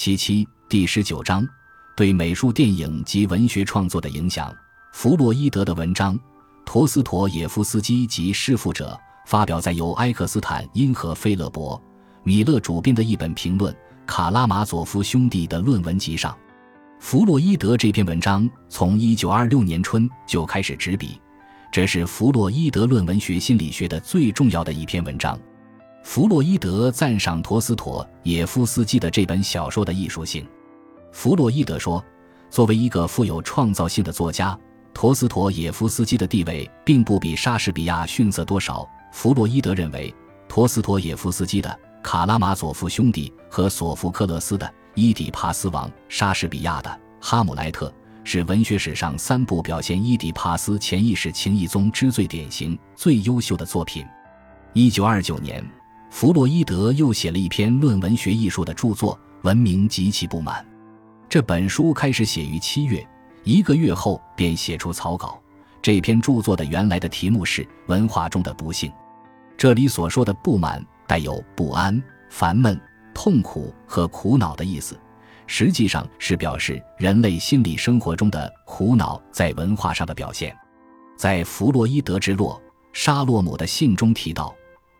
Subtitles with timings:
[0.00, 1.44] 其七第十九章
[1.96, 4.54] 对美术、电影及文学创作的影响。
[4.92, 6.14] 弗洛伊德的文章
[6.64, 8.96] 《陀思妥耶夫斯基及弑父者》
[9.28, 11.82] 发表在由埃克斯坦因和费勒伯、
[12.22, 13.74] 米勒主编的一本评论
[14.06, 16.32] 《卡拉马佐夫兄弟的论文集》上。
[17.00, 21.20] 弗洛伊德这篇文章从一九二六年春就开始执笔，
[21.72, 25.36] 这是弗洛伊德论文学心理学的最重要的一篇文章。
[26.10, 30.48] 弗洛伊德赞赏陀思妥耶夫斯基的这本小说的艺术性。
[31.12, 32.02] 弗洛伊德说
[32.48, 34.58] ：“作为一个富有创造性的作家，
[34.94, 40.12] 陀思妥耶夫斯基的地位并不比莎士比亚逊色多少。”弗洛伊德认为，
[40.48, 41.68] 陀思妥耶夫斯基的
[42.02, 46.88] 《卡拉马佐夫兄弟》和索福克勒斯的《伊底帕斯王》，莎士比亚的
[47.20, 47.90] 《哈姆莱特》，
[48.24, 54.06] 是文学史上三部表现伊底帕斯潜意识情谊宗之最典型、最优秀的作品。
[54.72, 55.62] 一九二九年。
[56.10, 60.66] 弗洛伊德又写了一篇论文学艺术的著作，文明极其不满。
[61.28, 63.06] 这本书开始写于七月，
[63.44, 65.40] 一个月后便写出草稿。
[65.80, 68.90] 这篇著作的原来的题目是《文化中的不幸》，
[69.56, 72.78] 这里所说的不满带有不安、烦闷、
[73.14, 74.98] 痛苦和苦恼的意思，
[75.46, 80.56] 实际上是表示人类心理生活中的苦恼在文化上的表现。
[81.16, 82.60] 在弗洛伊德之落，
[82.92, 84.54] 沙洛姆的信中提到。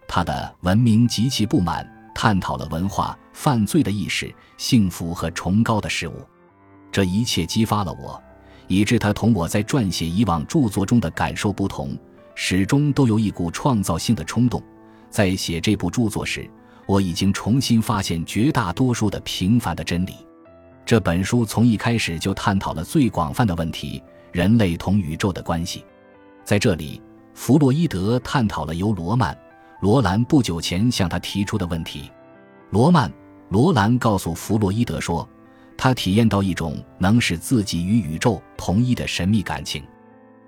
[0.08, 6.14] 他的文明极其不满，探讨了文化犯罪的意识、幸福和崇高的事物。
[6.90, 8.20] 这一切激发了我，
[8.66, 11.96] 以致他同我在撰写以往著作中的感受不同，
[12.34, 14.60] 始终都有一股创造性的冲动。
[15.10, 16.50] 在写这部著作时，
[16.86, 20.14] 我已经重新发现绝大多数的平凡的真理。
[20.86, 25.84] 这本书从一开始就探讨了最广泛的问题：人类同宇宙的关系。
[26.44, 27.00] 在这里，
[27.34, 29.38] 弗洛伊德探讨了由罗曼。
[29.80, 32.10] 罗兰不久前向他提出的问题，
[32.70, 33.08] 罗曼·
[33.48, 35.26] 罗兰告诉弗洛伊德说，
[35.76, 39.84] 他体验到一种能使自己与宇宙同一的神秘感情。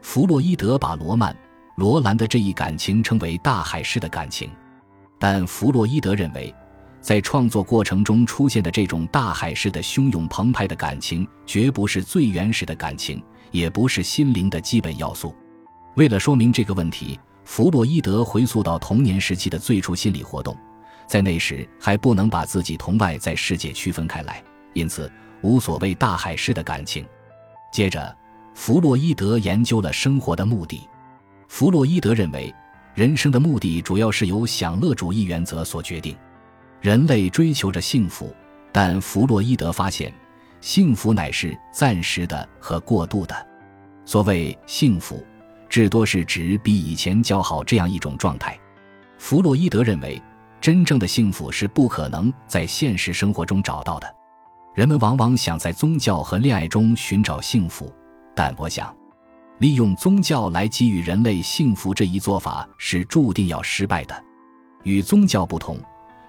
[0.02, 1.32] 弗洛伊德把罗曼·
[1.76, 4.50] 罗兰的这一感情称为大海式的感情，
[5.16, 6.52] 但弗洛伊德认为，
[7.00, 13.22] 在创作过程中出现的这种大海式的汹涌澎湃的感情，绝不是最原始的感情，
[13.52, 15.32] 也不是心灵的基本要素。
[15.94, 17.16] 为了说明这个问题。
[17.44, 20.56] 弗洛伊德回溯到童年时期的最初心理活动，
[21.06, 24.42] 在那时还不能把自己同外在世界区分开来，
[24.72, 25.10] 因此
[25.42, 27.04] 无所谓大海式的感情。
[27.72, 28.16] 接着，
[28.54, 30.88] 弗洛伊德研究了生活的目的。
[31.48, 32.54] 弗洛伊德认为，
[32.94, 36.16] 人生的目的主要是由享乐主义原则所决定。
[36.80, 38.34] 人类追求着幸福，
[38.72, 40.12] 但弗洛伊德发现，
[40.60, 43.34] 幸福乃是暂时的和过渡的。
[44.04, 45.24] 所谓幸福。
[45.70, 48.58] 至多是指比以前较好这样一种状态。
[49.16, 50.20] 弗洛伊德认为，
[50.60, 54.14] 真正的幸福是不可能在现实生活中找到的。
[54.74, 57.92] 人们往往想在宗教和恋爱中寻找幸福，
[58.34, 58.94] 但我想，
[59.58, 64.24] 利用宗教来给予人类幸福这一做法是注定要失败的。
[64.82, 65.78] 与宗教不同，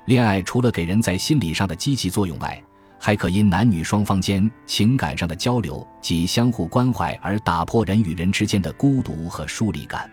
[0.05, 2.61] 恋爱除了给人在心理上的积极作用外，
[3.03, 10.07] 还可因男女双方间情感上的交流及相互关怀而打破人与人之间的孤独和疏离感。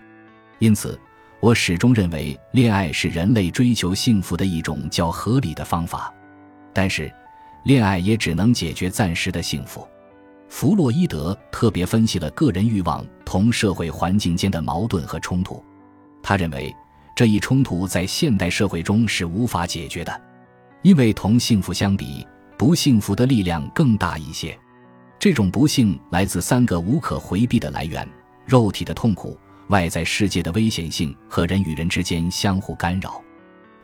[0.58, 0.98] 因此，
[1.38, 6.10] 我始终认为恋爱是人类追求幸福的一种较合理的方法。
[6.72, 7.12] 但是，
[7.64, 9.86] 恋爱也只能解决暂时的幸福。
[10.48, 15.62] 弗洛伊德特别分析了个人欲望同社会环境间的矛盾和冲突。
[16.22, 16.74] 他认为，
[17.14, 20.20] 这一冲突在现代社会中是无法解决的，
[20.80, 22.26] 因为同幸福相比。
[22.58, 24.58] 不幸福的力量更大一些，
[25.16, 28.06] 这种不幸来自三个无可回避的来源：
[28.44, 29.38] 肉体的痛苦、
[29.68, 33.22] 外在世界的危险性和人与人之间相互干扰。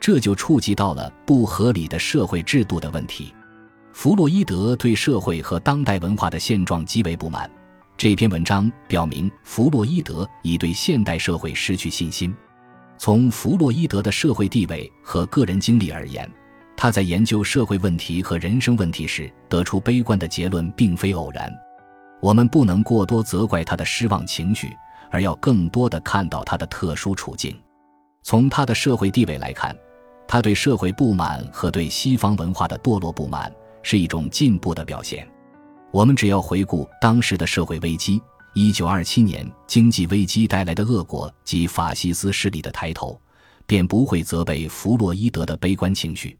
[0.00, 3.32] 这就触及到了不合理的社会制度的问题。
[3.92, 7.48] 弗洛伊德对社会和当代文化的现状极为不满。
[7.96, 12.34] 这篇文章表明，弗洛伊德已对现代社会失去信心。
[12.98, 16.28] 从弗洛伊德的社会地位和个人经历而言。
[16.76, 21.52] 他在研究社会问题和人生问题时得出悲观的结论，并非偶然。
[22.20, 24.76] 我们不能过多责怪他的失望情绪，
[25.10, 27.54] 而要更多的看到他的特殊处境。
[28.22, 29.76] 从他的社会地位来看，
[30.26, 35.28] 他对社会不满和对西方文化的堕落不满是一种进步的表现。
[35.90, 38.20] 我们只要回顾当时的社会危机
[38.54, 43.20] ，1927年经济危机带来的恶果及法西斯势力的抬头，
[43.66, 46.36] 便不会责备弗洛伊德的悲观情绪。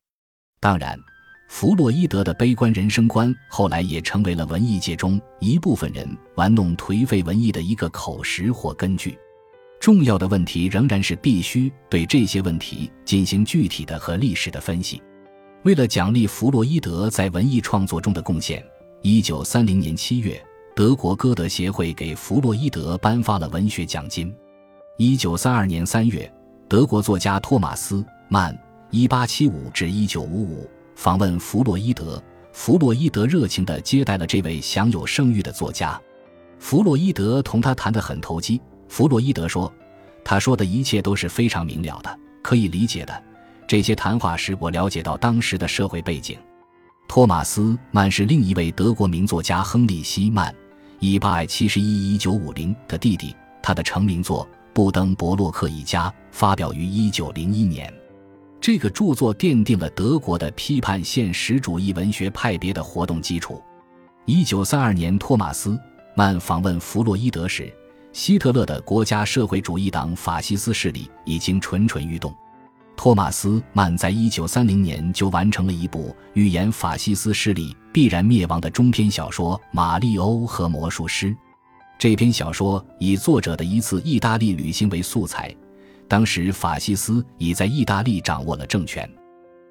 [0.64, 0.99] 当然，
[1.46, 9.19] 弗洛伊德的悲观人生观后来也成为了文艺界中一部分人玩弄颓废文艺的一个口实或根据。
[9.78, 15.02] 重要的问题仍然是必须对这些问题进行具体的和历史的分析。
[15.64, 18.64] 为了奖励弗洛伊德在文艺创作中的贡献，
[19.02, 20.43] 一九三零年七月，
[20.75, 24.34] 德国歌德协会给弗洛伊德颁发了文学奖金。
[24.96, 26.32] 一九三二年三月，
[26.70, 28.58] 德国作家托马斯曼
[28.94, 36.00] （一八七五至一九五五）访问弗洛伊德，弗洛伊德热情地接待了这位享有盛誉的作家。
[36.61, 38.61] 弗洛伊德同他谈得很投机。
[38.88, 39.73] 弗洛伊德说
[40.25, 43.23] ：“他说的一切都是非常明了的，可以理解的。”
[43.67, 46.38] 这些谈话使我了解到当时的社会背景。
[47.08, 50.55] 托马斯·曼是另一位德国名作家亨利·希曼
[51.00, 53.35] （1871-1950） 的弟弟。
[53.61, 57.93] 他的成名作《布登伯洛克一家》发表于1901年。
[58.66, 63.62] 这个著作奠定了德国的批判现实主义文学派别的活动基础。
[64.25, 65.72] 1932年，托马斯·
[66.16, 67.70] 曼访问弗洛伊德时，
[68.14, 72.34] 希特勒的国家社会主义党法西斯势力已经蠢蠢欲动。
[72.96, 81.26] 托马斯·曼在一九三零年就完成了一部预言法西斯势力必然灭亡的中篇小说《马利欧和魔术师》。
[81.99, 85.55] 这篇小说以作者的一次意大利旅行为素材，
[86.08, 89.08] 当时法西斯已在意大利掌握了政权。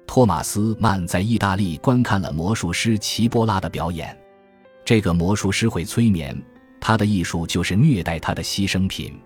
[0.06, 4.16] 托马斯·曼在意大利观看了魔术师齐波拉的表演。
[4.84, 6.36] 这个魔术师会催眠，
[6.80, 9.18] 他的艺术就是虐待他的牺牲品。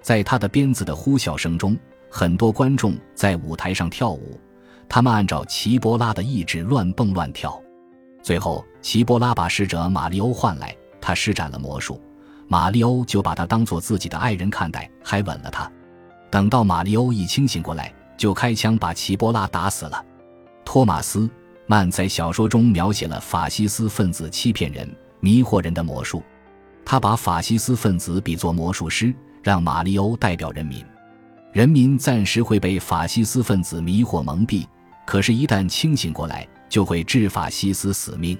[0.00, 1.76] 在他的鞭子的呼啸声中。
[2.14, 4.38] 很多观众在舞台上跳舞，
[4.86, 7.58] 他们按照齐波拉的意志乱蹦乱跳。
[8.22, 11.98] 最后，齐波拉把使者马里欧唤来，他施展了魔术，
[12.48, 15.72] 马里欧就把他当做自己的爱人看待，还吻了他。
[16.32, 20.02] 等到马里欧一清醒过来，就开枪把齐波拉打死了。
[20.64, 21.18] 托马斯·
[21.66, 24.88] 曼在小说中描写了法西斯分子欺骗人、
[25.20, 26.22] 迷惑人的魔术，
[26.86, 30.82] 他把法西斯分子比作魔术师，让马里欧代表人民。
[31.52, 34.66] 人民暂时会被法西斯分子迷惑蒙蔽，
[35.04, 38.38] 可是，一旦清醒过来，就会置法西斯死命。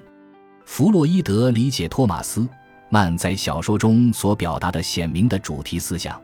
[0.65, 2.41] 弗洛伊德理解托马斯·
[2.89, 6.19] 曼在小说中所表达的鲜明的主题思想，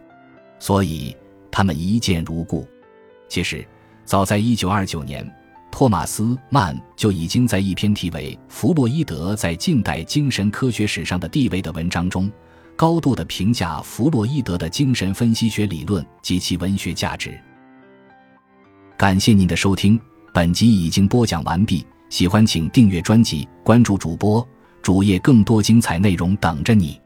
[0.58, 1.14] 所以
[1.58, 2.64] 他们一见如故。
[3.28, 3.66] 其实，
[4.04, 5.36] 早在1929年，
[5.72, 12.30] 托马斯·曼就已经在一篇题为《弗洛伊德在近代精神科学史上的地位》的文章中。
[12.76, 17.36] 高度的评价弗洛伊德的精神分析学理论及其文学价值。
[18.96, 20.00] 感谢您的收听，
[20.32, 21.84] 本集已经播讲完毕。
[22.08, 24.46] 喜欢请订阅专辑，关注主播
[24.80, 27.00] 主页，更多精彩内容等着你。